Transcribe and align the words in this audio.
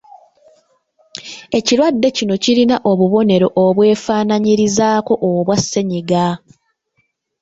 Ekirwadde 1.57 2.07
kino 2.17 2.35
kirina 2.43 2.75
obubonero 2.91 3.47
obwefaanaanyirizaako 3.65 5.13
obwa 5.31 5.55
ssennyiga. 5.61 6.25